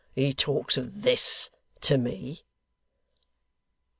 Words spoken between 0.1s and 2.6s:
He talks of this to me!